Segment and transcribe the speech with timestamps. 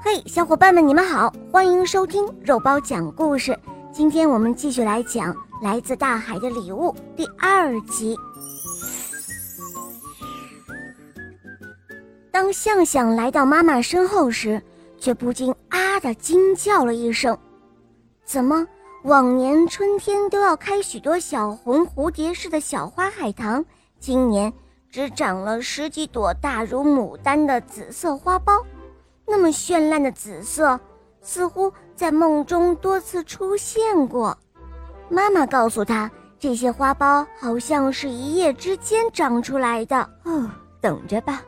[0.00, 3.58] 嘿，小伙伴们，你们好，欢迎收听肉包讲故事。
[3.92, 8.16] 今天我们继续来讲《来自大海的礼物》第二集。
[12.30, 14.62] 当向向来到妈妈身后时，
[14.98, 17.36] 却不禁啊的惊叫了一声
[18.24, 18.64] ：“怎么，
[19.02, 23.64] 往年春天都要开许多小红蝴蝶似的小花海棠，
[23.98, 24.52] 今年
[24.88, 28.64] 只长了十几朵大如牡丹的紫色花苞？”
[29.28, 30.78] 那么绚烂的紫色，
[31.20, 34.36] 似乎在梦中多次出现过。
[35.08, 40.00] 妈妈告诉他，这些花苞好像是一夜之间长出来的。
[40.24, 41.42] 哦，等着吧。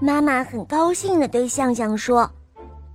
[0.00, 2.28] 妈妈很高兴地对向向说：“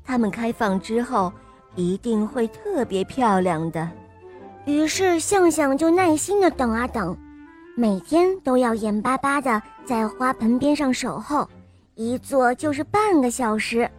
[0.03, 1.31] 它们开放之后，
[1.75, 3.89] 一定会特别漂亮的。”
[4.65, 7.17] 于是向向就耐心地等啊等，
[7.75, 11.47] 每天都要眼巴巴地在花盆边上守候，
[11.95, 13.89] 一坐就是半个小时。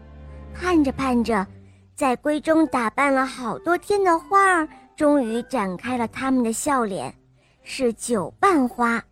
[0.55, 1.47] 盼着盼着，
[1.95, 7.15] 在闺中打扮了好多天的花儿，终于展开了他们的笑脸，
[7.63, 9.03] 是九瓣花。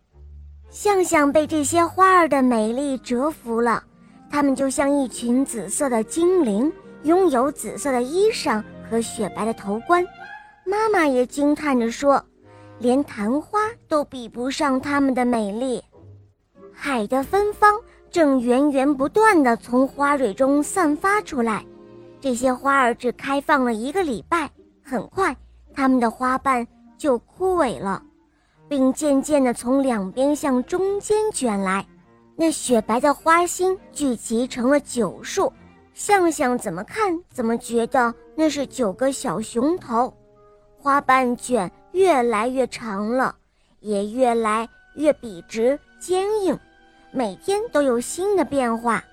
[0.69, 3.83] 向向被这些花儿的美丽折服了，
[4.29, 6.71] 它们就像一群紫色的精灵，
[7.03, 10.05] 拥有紫色的衣裳和雪白的头冠。
[10.65, 12.23] 妈妈也惊叹着说
[12.79, 15.81] ：“连昙花都比不上它们的美丽。”
[16.75, 17.73] 海的芬芳。
[18.09, 21.65] 正源源不断地从花蕊中散发出来，
[22.19, 24.49] 这些花儿只开放了一个礼拜，
[24.83, 25.35] 很快
[25.73, 26.65] 它们的花瓣
[26.97, 28.01] 就枯萎了，
[28.67, 31.85] 并渐渐地从两边向中间卷来。
[32.35, 35.51] 那雪白的花心聚集成了九束，
[35.93, 40.13] 向向怎么看怎么觉得那是九个小熊头。
[40.77, 43.35] 花瓣卷越来越长了，
[43.79, 46.57] 也越来越笔直坚硬。
[47.17, 49.03] 每天都有新的变化。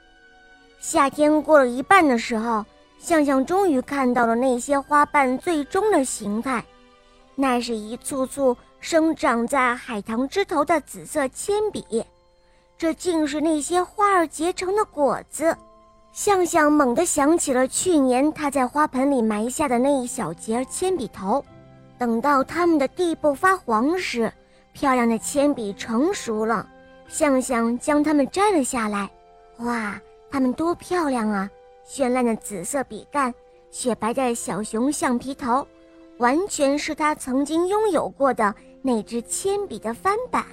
[0.78, 2.62] 夏天过了一半的时候，
[2.98, 6.62] 向向终于看到了那些花瓣最终的形态，
[7.34, 12.04] 那是一簇簇生长在海棠枝头的紫色铅笔，
[12.76, 15.56] 这竟是那些花儿结成的果子。
[16.12, 21.42] 向向猛地想起了去年他在花盆里埋下的那一小截铅笔头，
[21.98, 24.30] 等到它们的地部发黄时，
[24.74, 26.68] 漂亮的铅笔成熟了。
[27.08, 29.10] 向向将它们摘了下来，
[29.58, 30.00] 哇，
[30.30, 31.48] 它们多漂亮啊！
[31.86, 33.32] 绚烂的紫色笔杆，
[33.70, 35.66] 雪白的小熊橡皮头，
[36.18, 40.44] 完全是他曾经拥有过的那支铅笔的翻版。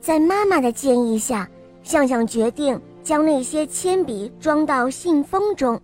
[0.00, 1.50] 在妈妈的建议下，
[1.82, 5.80] 向向决定将那些铅笔装到信封中，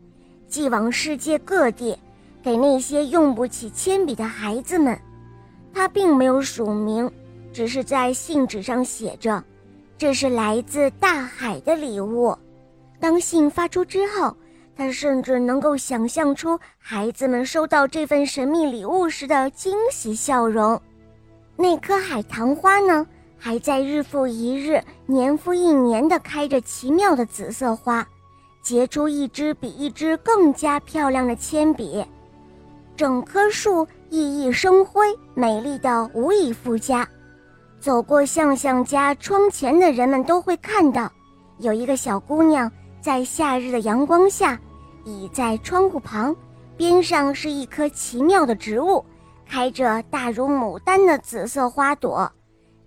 [0.47, 1.99] 寄往世界各地，
[2.43, 4.99] 给那些用不起铅笔的孩子们。
[5.75, 7.11] 他并没有署名，
[7.53, 9.43] 只是在信纸上写着。
[9.99, 12.37] 这是来自大海的礼物。
[13.01, 14.37] 当信发出之后，
[14.77, 20.81] 他甚至能够想象出孩子们收到这份神秘礼物时的惊喜笑容。
[21.57, 23.07] 那棵海棠花呢，
[23.39, 28.07] 还在日复一日、年复一年地开着奇妙的紫色花，
[28.63, 32.05] 结出一支比一支更加漂亮的铅笔。
[32.95, 37.07] 整棵树熠熠生辉，美丽的无以复加。
[37.87, 41.09] 走过向向家窗前的人们都会看到，
[41.59, 42.69] 有一个小姑娘
[43.01, 44.59] 在夏日的阳光下，
[45.05, 46.35] 倚在窗户旁，
[46.77, 49.05] 边上是一棵奇妙的植物，
[49.49, 52.29] 开着大如牡丹的紫色花朵。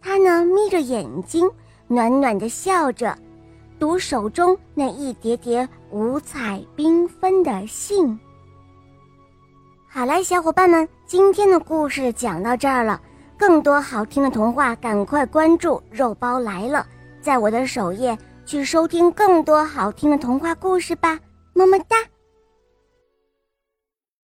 [0.02, 1.50] 她呢眯着眼睛，
[1.88, 3.18] 暖暖的笑着，
[3.80, 8.20] 读手中那一叠叠五彩缤纷的信。
[9.88, 13.00] 好了，小伙伴们，今天的故事讲到这儿了。
[13.40, 16.86] 更多好听的童话，赶快关注“肉包来了”！
[17.22, 21.18] 在我的首页去收听更多好听的童话故事吧，
[21.54, 21.96] 么么哒。